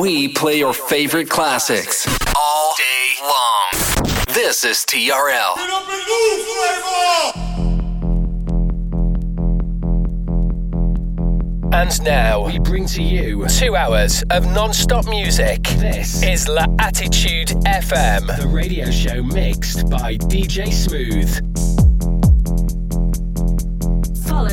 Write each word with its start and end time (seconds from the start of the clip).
we 0.00 0.28
play 0.28 0.58
your 0.58 0.74
favorite 0.74 1.30
classics 1.30 2.06
all 2.36 2.74
day 2.76 3.14
long. 3.22 4.04
This 4.34 4.64
is 4.64 4.78
TRL. 4.78 5.56
And 11.72 12.02
now 12.02 12.46
we 12.46 12.58
bring 12.58 12.86
to 12.88 13.02
you 13.02 13.46
two 13.48 13.76
hours 13.76 14.22
of 14.30 14.46
non-stop 14.46 15.06
music. 15.06 15.62
This 15.78 16.22
is 16.22 16.48
La 16.48 16.66
Attitude 16.78 17.48
FM, 17.64 18.26
the 18.40 18.48
radio 18.48 18.90
show 18.90 19.22
mixed 19.22 19.88
by 19.88 20.16
DJ 20.16 20.72
Smooth. 20.72 21.55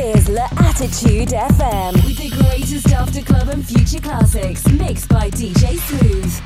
Attitude 0.00 1.30
FM 1.30 1.92
with 2.04 2.18
the 2.18 2.30
greatest 2.40 2.92
after 2.92 3.20
club 3.20 3.48
and 3.48 3.66
future 3.66 3.98
classics 4.00 4.64
mixed 4.68 5.08
by 5.08 5.28
DJ 5.28 5.76
Smooth. 5.76 6.40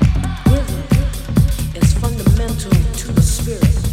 Rhythm 0.47 1.75
is 1.75 1.93
fundamental 1.93 2.71
to 2.71 3.11
the 3.11 3.21
spirit. 3.21 3.92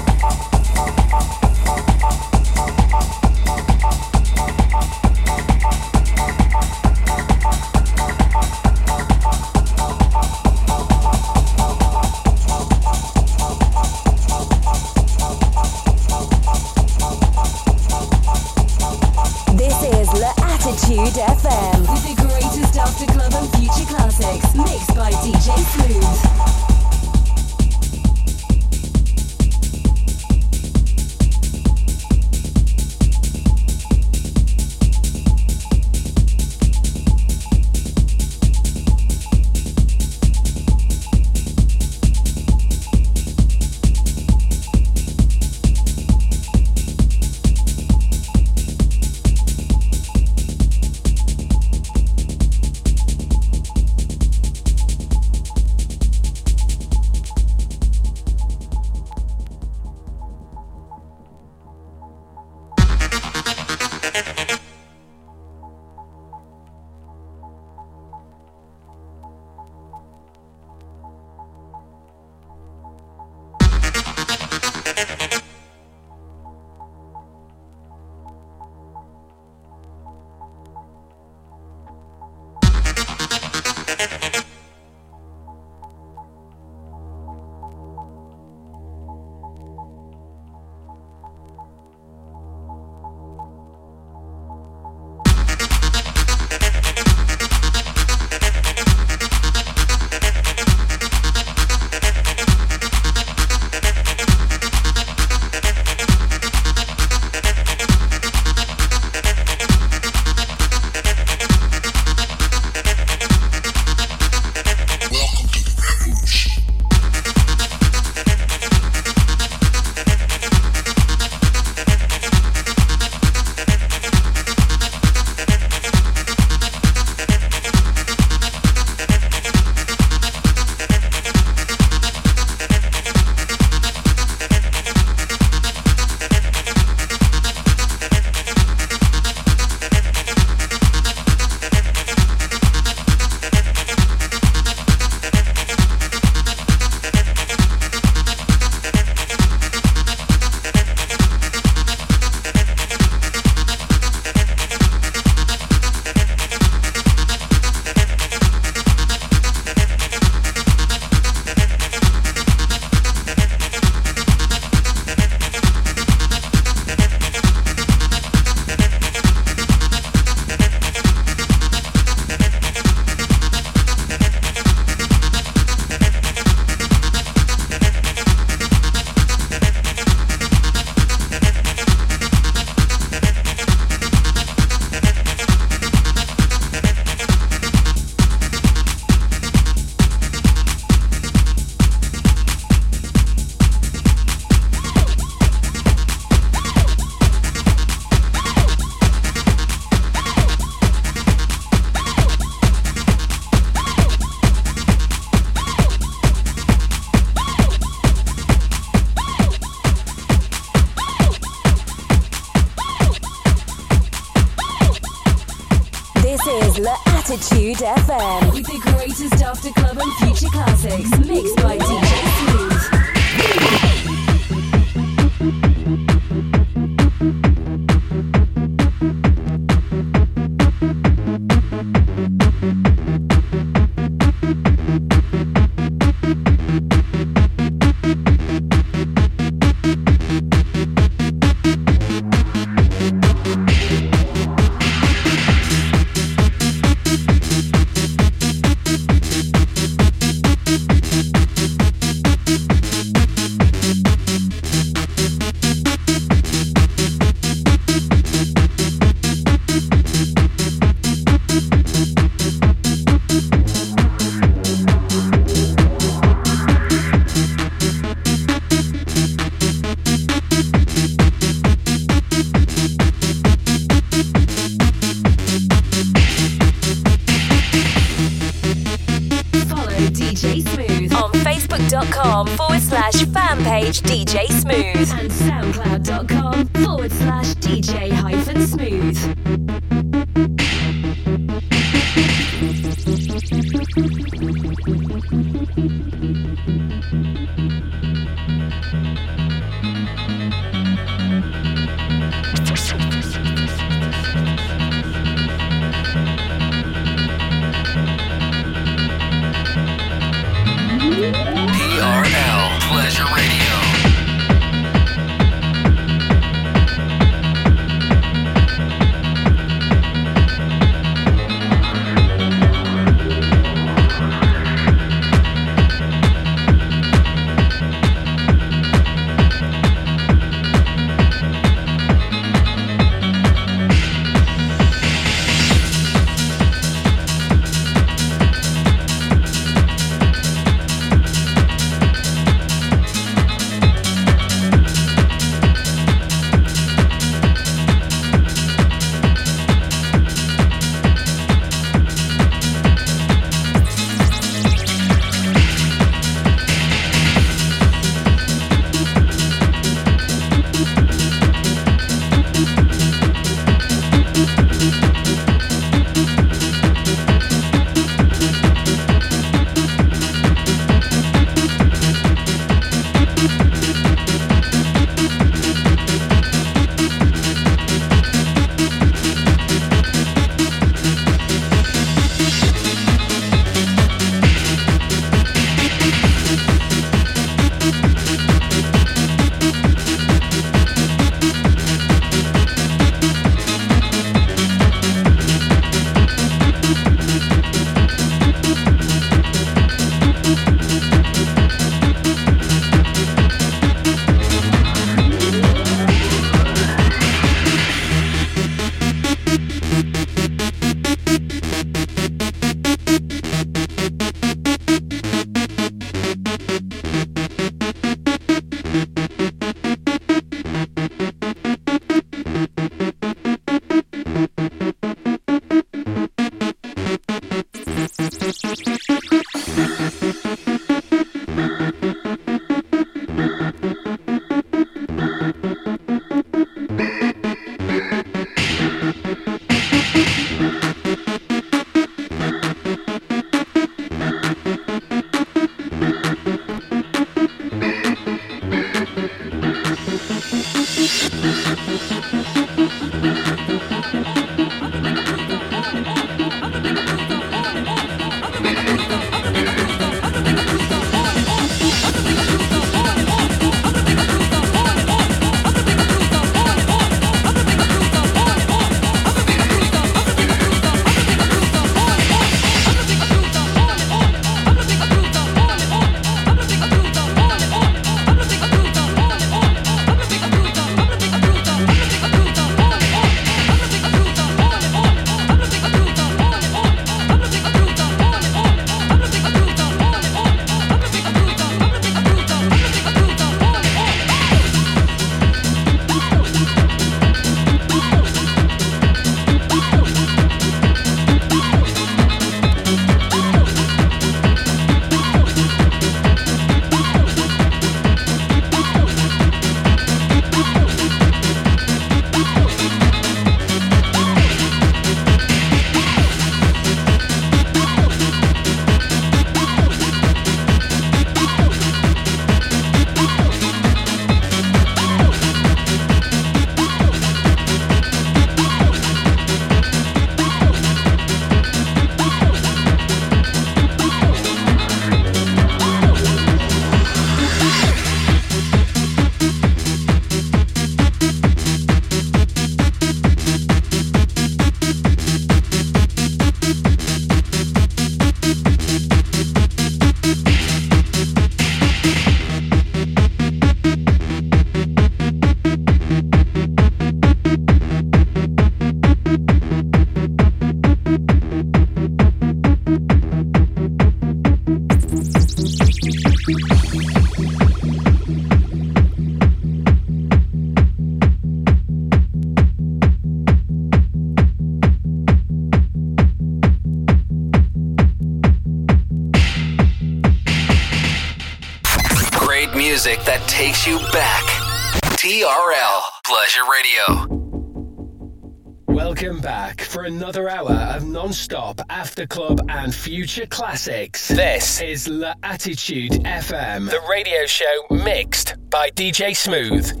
Back 589.41 589.81
for 589.81 590.03
another 590.03 590.49
hour 590.49 590.71
of 590.71 591.07
non-stop 591.07 591.81
after 591.89 592.27
club 592.27 592.61
and 592.69 592.93
future 592.93 593.47
classics. 593.47 594.27
This 594.27 594.81
is 594.81 595.07
L'Attitude 595.07 596.23
FM, 596.23 596.89
the 596.89 597.01
radio 597.09 597.47
show 597.47 597.87
mixed 597.89 598.55
by 598.69 598.91
DJ 598.91 599.35
Smooth. 599.35 600.00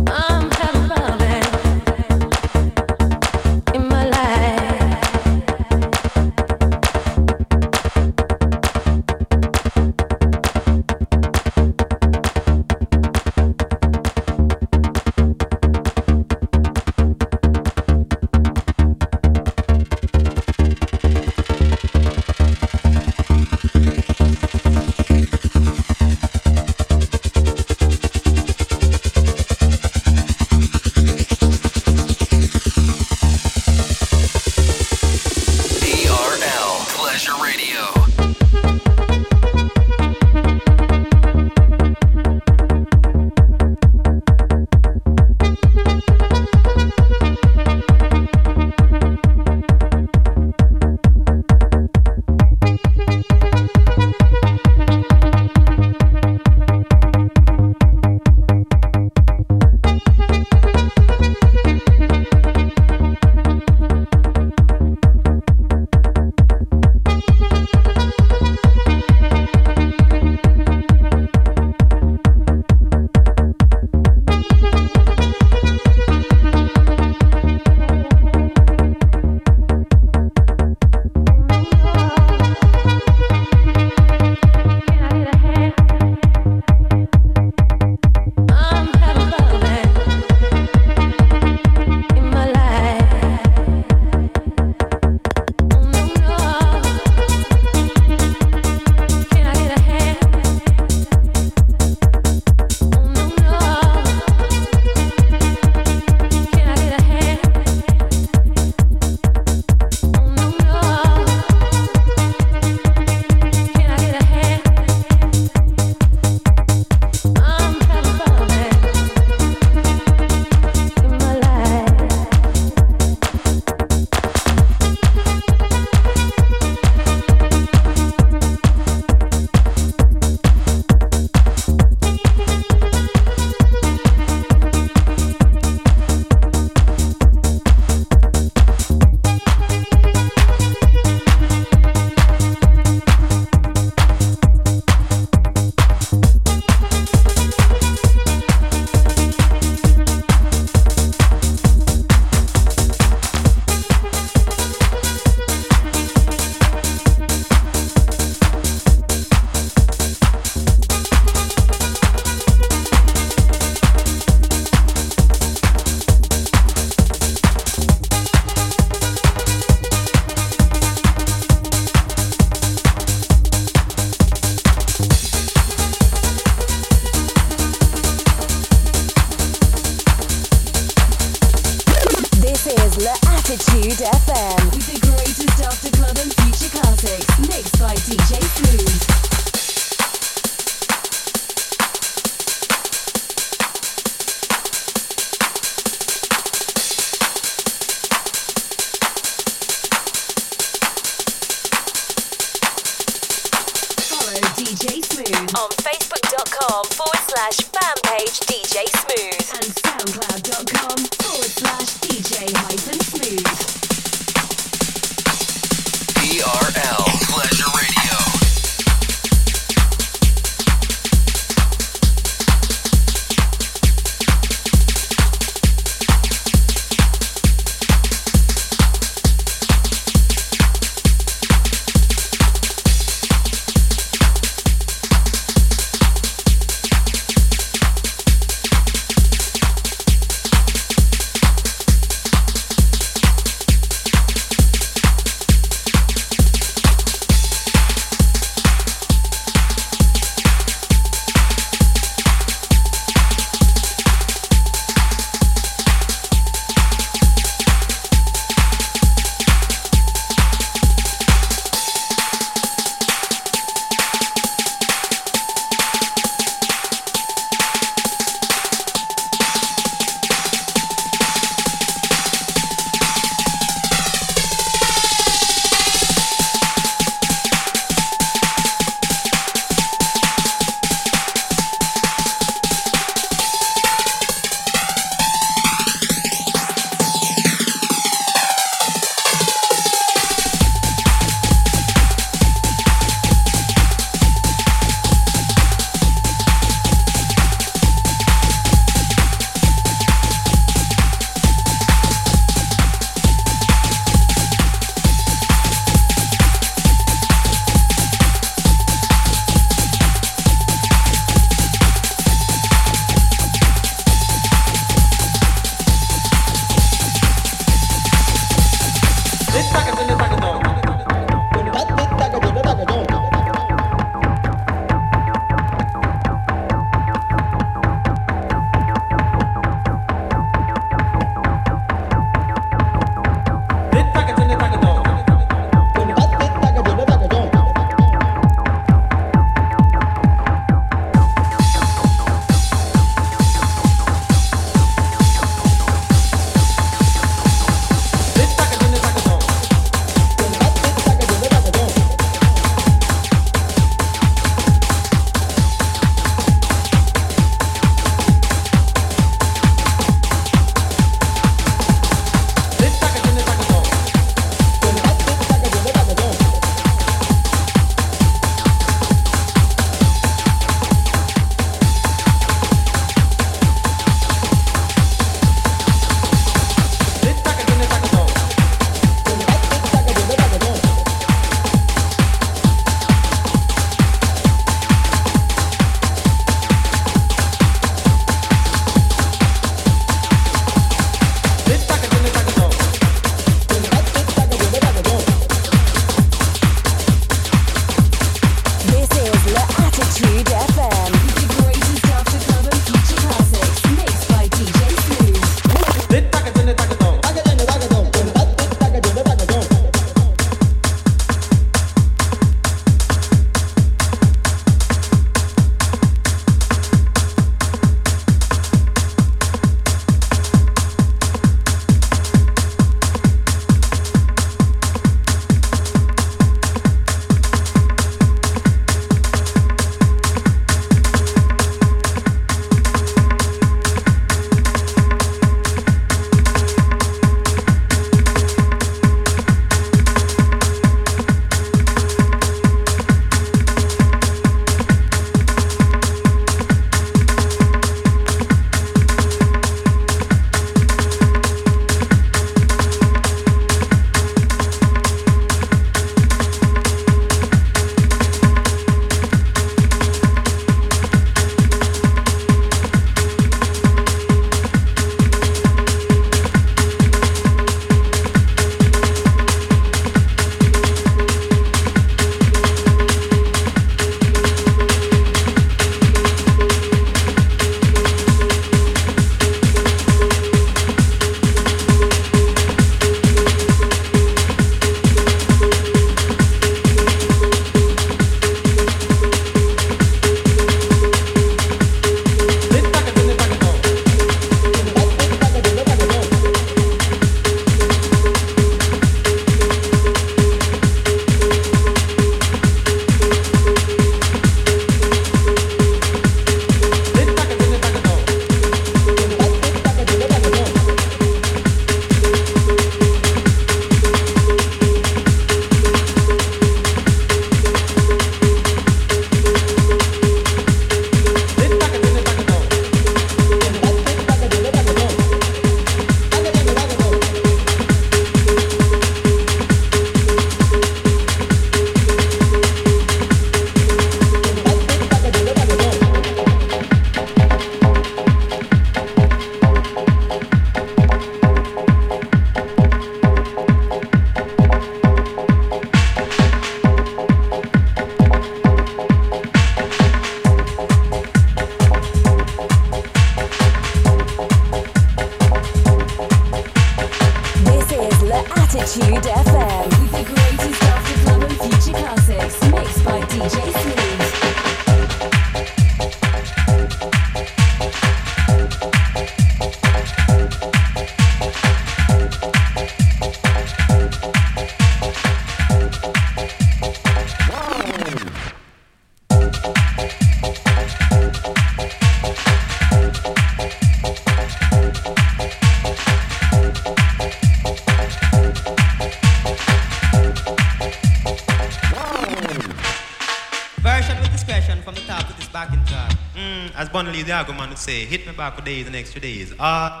Bonnie 597.21 597.33
the 597.33 597.37
Argument 597.37 597.69
would 597.69 597.77
say, 597.77 598.05
hit 598.05 598.25
me 598.25 598.33
back 598.33 598.55
for 598.55 598.63
days 598.63 598.87
and 598.87 598.95
extra 598.95 599.21
days. 599.21 599.53
Uh, 599.59 600.00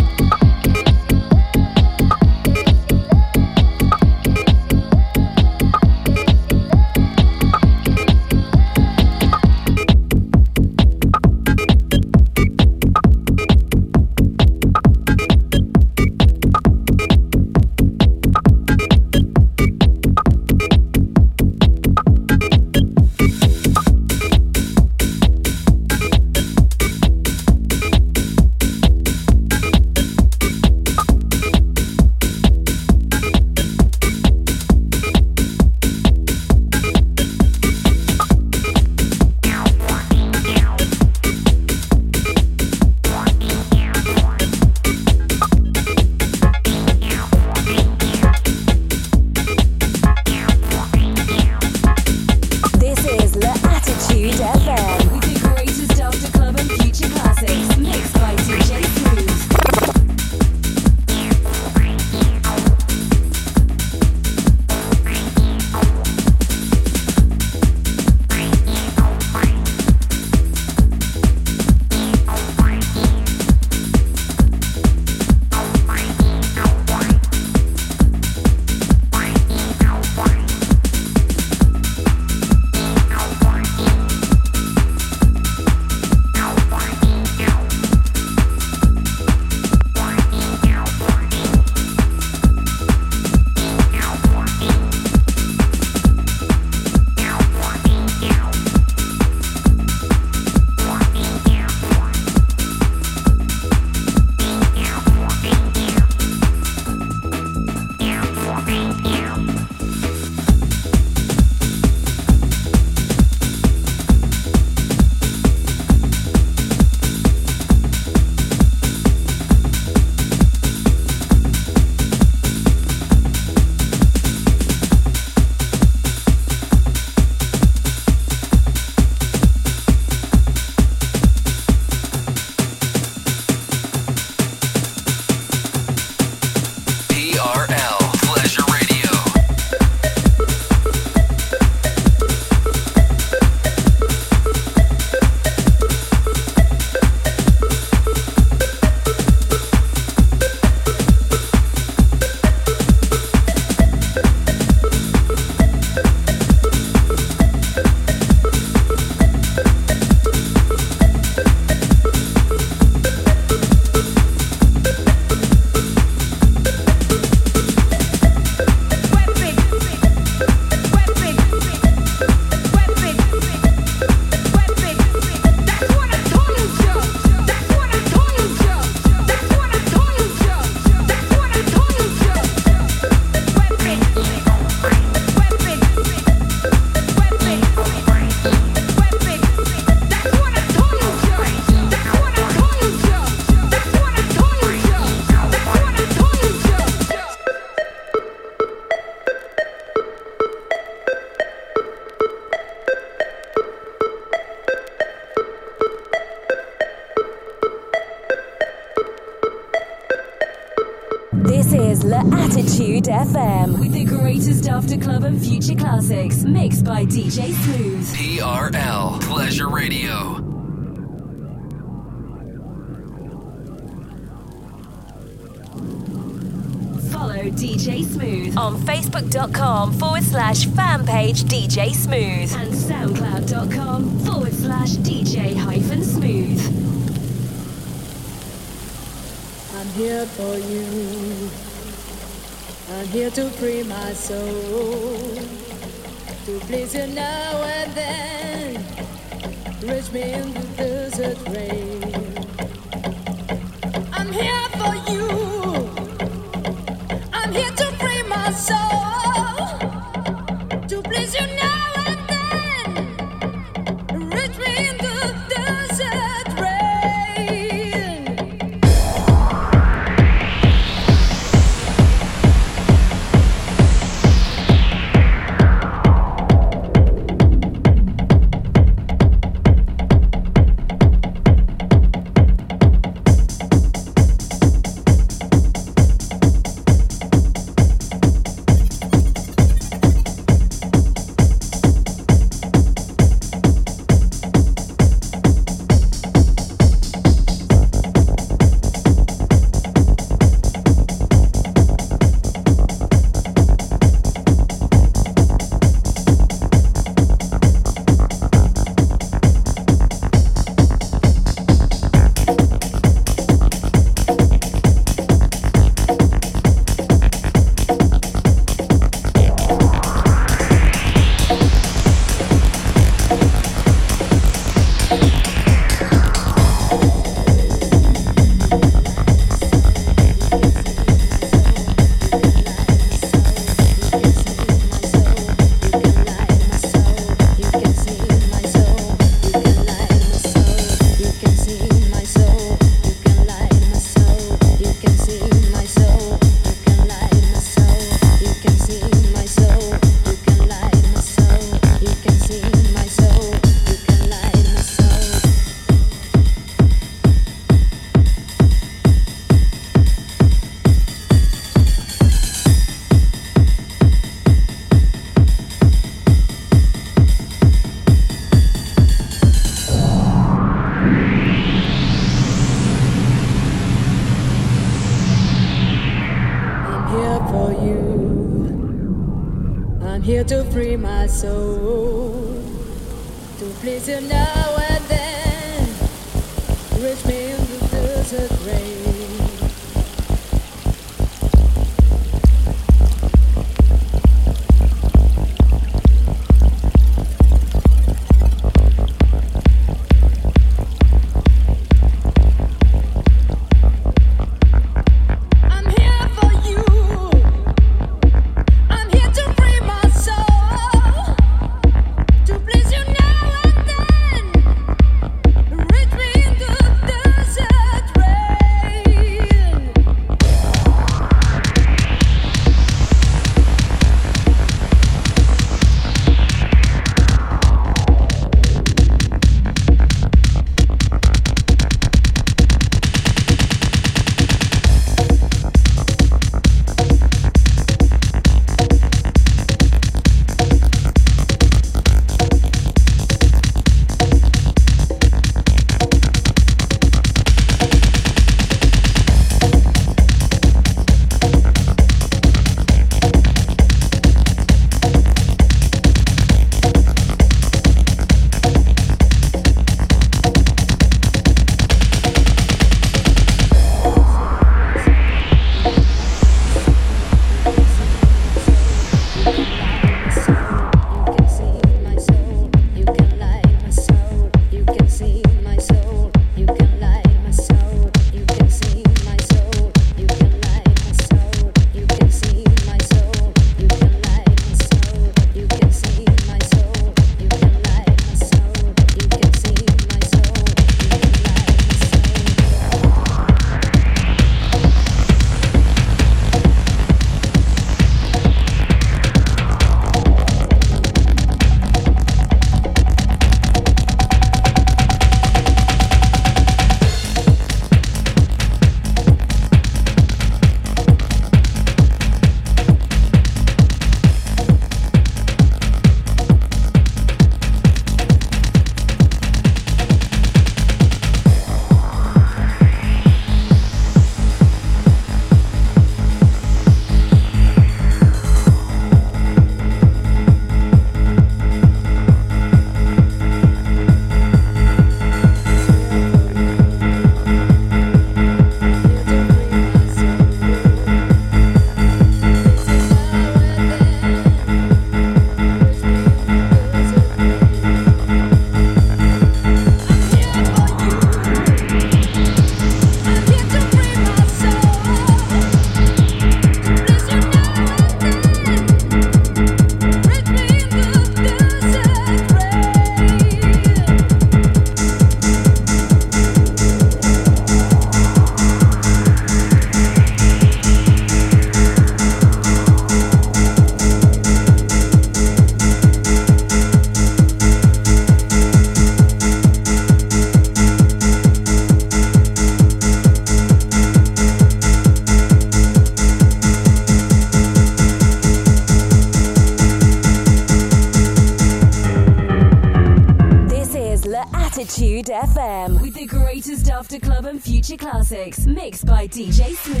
Future 597.91 598.09
Classics, 598.09 598.65
mixed 598.65 599.05
by 599.05 599.27
DJ 599.27 599.75
Smooth. 599.75 600.00